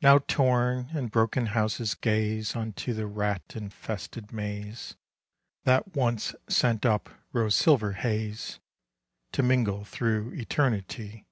[0.00, 4.96] Now torn and broken houses gaze On to the rat infested maze
[5.64, 8.58] That once sent up rose silver haze
[9.32, 11.26] To mingle through eternity.